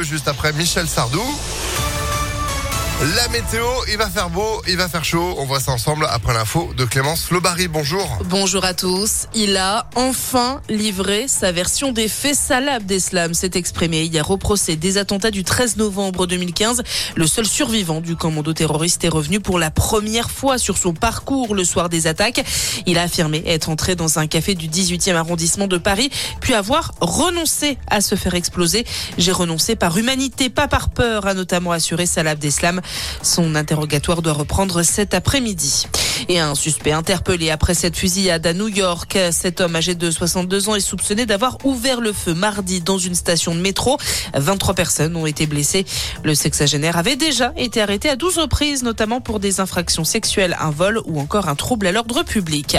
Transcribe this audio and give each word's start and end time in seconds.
Juste 0.00 0.28
après 0.28 0.52
Michel 0.52 0.86
Sardou. 0.86 1.20
La 3.00 3.28
météo, 3.28 3.64
il 3.88 3.96
va 3.96 4.10
faire 4.10 4.28
beau, 4.28 4.60
il 4.66 4.76
va 4.76 4.88
faire 4.88 5.04
chaud. 5.04 5.36
On 5.38 5.44
voit 5.44 5.60
ça 5.60 5.70
ensemble 5.70 6.04
après 6.10 6.34
l'info 6.34 6.72
de 6.76 6.84
Clémence 6.84 7.30
Lobary. 7.30 7.68
Bonjour. 7.68 8.18
Bonjour 8.24 8.64
à 8.64 8.74
tous. 8.74 9.28
Il 9.36 9.56
a 9.56 9.88
enfin 9.94 10.60
livré 10.68 11.28
sa 11.28 11.52
version 11.52 11.92
des 11.92 12.08
faits. 12.08 12.34
Salah 12.34 12.74
Abdeslam 12.74 13.34
s'est 13.34 13.52
exprimé 13.54 14.02
hier 14.02 14.28
au 14.32 14.36
procès 14.36 14.74
des 14.74 14.98
attentats 14.98 15.30
du 15.30 15.44
13 15.44 15.76
novembre 15.76 16.26
2015. 16.26 16.82
Le 17.14 17.26
seul 17.28 17.46
survivant 17.46 18.00
du 18.00 18.16
commando 18.16 18.52
terroriste 18.52 19.04
est 19.04 19.08
revenu 19.08 19.38
pour 19.38 19.60
la 19.60 19.70
première 19.70 20.28
fois 20.28 20.58
sur 20.58 20.76
son 20.76 20.92
parcours 20.92 21.54
le 21.54 21.62
soir 21.62 21.88
des 21.88 22.08
attaques. 22.08 22.44
Il 22.86 22.98
a 22.98 23.02
affirmé 23.02 23.44
être 23.46 23.68
entré 23.68 23.94
dans 23.94 24.18
un 24.18 24.26
café 24.26 24.56
du 24.56 24.66
18e 24.66 25.14
arrondissement 25.14 25.68
de 25.68 25.78
Paris, 25.78 26.10
puis 26.40 26.52
avoir 26.52 26.94
renoncé 27.00 27.78
à 27.86 28.00
se 28.00 28.16
faire 28.16 28.34
exploser. 28.34 28.84
J'ai 29.18 29.30
renoncé 29.30 29.76
par 29.76 29.96
humanité, 29.96 30.50
pas 30.50 30.66
par 30.66 30.90
peur, 30.90 31.28
a 31.28 31.34
notamment 31.34 31.70
assuré 31.70 32.04
Salah 32.04 32.30
Abdeslam. 32.30 32.80
Son 33.22 33.54
interrogatoire 33.54 34.22
doit 34.22 34.32
reprendre 34.32 34.82
cet 34.82 35.14
après-midi. 35.14 35.86
Et 36.28 36.40
un 36.40 36.54
suspect 36.54 36.92
interpellé 36.92 37.50
après 37.50 37.74
cette 37.74 37.96
fusillade 37.96 38.46
à 38.46 38.52
New 38.52 38.68
York. 38.68 39.16
Cet 39.30 39.60
homme 39.60 39.76
âgé 39.76 39.94
de 39.94 40.10
62 40.10 40.68
ans 40.68 40.74
est 40.74 40.80
soupçonné 40.80 41.26
d'avoir 41.26 41.58
ouvert 41.64 42.00
le 42.00 42.12
feu 42.12 42.34
mardi 42.34 42.80
dans 42.80 42.98
une 42.98 43.14
station 43.14 43.54
de 43.54 43.60
métro. 43.60 43.98
23 44.34 44.74
personnes 44.74 45.14
ont 45.16 45.26
été 45.26 45.46
blessées. 45.46 45.84
Le 46.24 46.34
sexagénaire 46.34 46.96
avait 46.96 47.16
déjà 47.16 47.52
été 47.56 47.80
arrêté 47.80 48.08
à 48.08 48.16
12 48.16 48.38
reprises, 48.38 48.82
notamment 48.82 49.20
pour 49.20 49.38
des 49.38 49.60
infractions 49.60 50.04
sexuelles, 50.04 50.56
un 50.60 50.70
vol 50.70 51.00
ou 51.04 51.20
encore 51.20 51.48
un 51.48 51.54
trouble 51.54 51.86
à 51.86 51.92
l'ordre 51.92 52.24
public. 52.24 52.76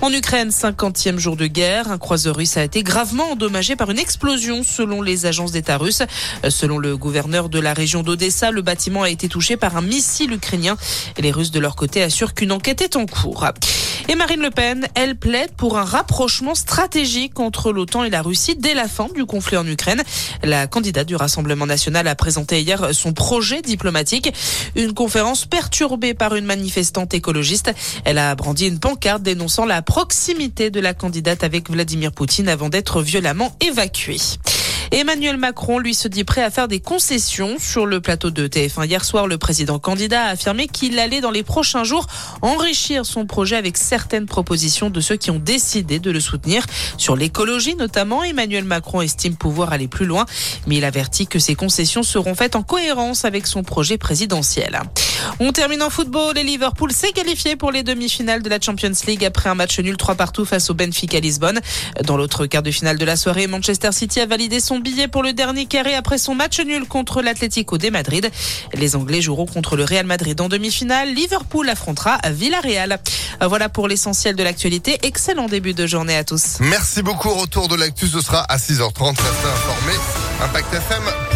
En 0.00 0.12
Ukraine, 0.12 0.50
50e 0.50 1.18
jour 1.18 1.36
de 1.36 1.46
guerre, 1.46 1.90
un 1.90 1.98
croiseur 1.98 2.36
russe 2.36 2.56
a 2.56 2.64
été 2.64 2.82
gravement 2.82 3.32
endommagé 3.32 3.76
par 3.76 3.90
une 3.90 3.98
explosion 3.98 4.62
selon 4.62 5.02
les 5.02 5.26
agences 5.26 5.52
d'État 5.52 5.76
russes. 5.76 6.02
Selon 6.48 6.78
le 6.78 6.96
gouverneur 6.96 7.48
de 7.48 7.58
la 7.58 7.74
région 7.74 8.02
d'Odessa, 8.02 8.50
le 8.50 8.62
bâtiment 8.62 9.02
a 9.02 9.10
été 9.10 9.28
touché 9.28 9.56
par 9.56 9.76
un 9.76 9.82
missile 9.82 10.32
ukrainien. 10.32 10.76
Les 11.18 11.30
Russes 11.30 11.50
de 11.50 11.60
leur 11.60 11.76
côté 11.76 12.02
assurent 12.02 12.34
qu'une 12.34 12.52
est 12.68 12.96
en 12.96 13.06
cours. 13.06 13.46
Et 14.08 14.14
Marine 14.14 14.40
Le 14.40 14.50
Pen, 14.50 14.86
elle 14.94 15.16
plaide 15.16 15.52
pour 15.52 15.78
un 15.78 15.84
rapprochement 15.84 16.54
stratégique 16.54 17.38
entre 17.38 17.72
l'OTAN 17.72 18.04
et 18.04 18.10
la 18.10 18.22
Russie 18.22 18.56
dès 18.56 18.74
la 18.74 18.88
fin 18.88 19.08
du 19.14 19.24
conflit 19.24 19.56
en 19.56 19.66
Ukraine. 19.66 20.02
La 20.42 20.66
candidate 20.66 21.06
du 21.06 21.16
Rassemblement 21.16 21.66
national 21.66 22.08
a 22.08 22.14
présenté 22.14 22.60
hier 22.60 22.92
son 22.92 23.12
projet 23.12 23.62
diplomatique. 23.62 24.32
Une 24.74 24.94
conférence 24.94 25.46
perturbée 25.46 26.14
par 26.14 26.34
une 26.34 26.44
manifestante 26.44 27.14
écologiste. 27.14 27.72
Elle 28.04 28.18
a 28.18 28.34
brandi 28.34 28.66
une 28.66 28.80
pancarte 28.80 29.22
dénonçant 29.22 29.64
la 29.64 29.82
proximité 29.82 30.70
de 30.70 30.80
la 30.80 30.94
candidate 30.94 31.44
avec 31.44 31.70
Vladimir 31.70 32.12
Poutine 32.12 32.48
avant 32.48 32.68
d'être 32.68 33.02
violemment 33.02 33.56
évacuée. 33.60 34.18
Emmanuel 34.92 35.36
Macron, 35.36 35.78
lui, 35.78 35.94
se 35.94 36.08
dit 36.08 36.24
prêt 36.24 36.42
à 36.42 36.50
faire 36.50 36.66
des 36.66 36.80
concessions 36.80 37.58
sur 37.60 37.86
le 37.86 38.00
plateau 38.00 38.32
de 38.32 38.48
TF1. 38.48 38.88
Hier 38.88 39.04
soir, 39.04 39.28
le 39.28 39.38
président 39.38 39.78
candidat 39.78 40.24
a 40.24 40.30
affirmé 40.30 40.66
qu'il 40.66 40.98
allait 40.98 41.20
dans 41.20 41.30
les 41.30 41.44
prochains 41.44 41.84
jours 41.84 42.08
enrichir 42.42 43.06
son 43.06 43.24
projet 43.24 43.54
avec 43.54 43.76
certaines 43.76 44.26
propositions 44.26 44.90
de 44.90 45.00
ceux 45.00 45.14
qui 45.14 45.30
ont 45.30 45.38
décidé 45.38 46.00
de 46.00 46.10
le 46.10 46.18
soutenir. 46.18 46.66
Sur 46.98 47.14
l'écologie 47.14 47.76
notamment, 47.76 48.24
Emmanuel 48.24 48.64
Macron 48.64 49.00
estime 49.00 49.36
pouvoir 49.36 49.72
aller 49.72 49.86
plus 49.86 50.06
loin, 50.06 50.26
mais 50.66 50.78
il 50.78 50.84
avertit 50.84 51.28
que 51.28 51.38
ces 51.38 51.54
concessions 51.54 52.02
seront 52.02 52.34
faites 52.34 52.56
en 52.56 52.64
cohérence 52.64 53.24
avec 53.24 53.46
son 53.46 53.62
projet 53.62 53.96
présidentiel. 53.96 54.80
On 55.38 55.52
termine 55.52 55.82
en 55.82 55.90
football 55.90 56.36
et 56.38 56.42
Liverpool 56.42 56.92
s'est 56.92 57.12
qualifié 57.12 57.56
pour 57.56 57.72
les 57.72 57.82
demi-finales 57.82 58.42
de 58.42 58.48
la 58.48 58.60
Champions 58.60 58.92
League 59.06 59.24
après 59.24 59.48
un 59.48 59.54
match 59.54 59.78
nul 59.78 59.96
3 59.96 60.14
partout 60.14 60.44
face 60.44 60.70
au 60.70 60.74
Benfica 60.74 61.20
Lisbonne. 61.20 61.60
Dans 62.04 62.16
l'autre 62.16 62.46
quart 62.46 62.62
de 62.62 62.70
finale 62.70 62.98
de 62.98 63.04
la 63.04 63.16
soirée, 63.16 63.46
Manchester 63.46 63.92
City 63.92 64.20
a 64.20 64.26
validé 64.26 64.60
son 64.60 64.78
billet 64.78 65.08
pour 65.08 65.22
le 65.22 65.32
dernier 65.32 65.66
carré 65.66 65.94
après 65.94 66.18
son 66.18 66.34
match 66.34 66.60
nul 66.60 66.86
contre 66.86 67.22
l'Atlético 67.22 67.78
de 67.78 67.90
Madrid. 67.90 68.30
Les 68.74 68.96
Anglais 68.96 69.20
joueront 69.20 69.46
contre 69.46 69.76
le 69.76 69.84
Real 69.84 70.06
Madrid 70.06 70.40
en 70.40 70.48
demi-finale. 70.48 71.14
Liverpool 71.14 71.68
affrontera 71.68 72.18
Villarreal. 72.30 73.00
Voilà 73.40 73.68
pour 73.68 73.88
l'essentiel 73.88 74.36
de 74.36 74.42
l'actualité. 74.42 74.98
Excellent 75.02 75.46
début 75.46 75.74
de 75.74 75.86
journée 75.86 76.16
à 76.16 76.24
tous. 76.24 76.58
Merci 76.60 77.02
beaucoup. 77.02 77.30
Retour 77.30 77.68
de 77.68 77.76
l'actu, 77.76 78.06
ce 78.06 78.20
sera 78.20 78.40
à 78.42 78.56
6h30. 78.56 79.08
Restez 79.08 79.48
informés. 79.48 79.98
Impact 80.42 80.74
FM. 80.74 81.30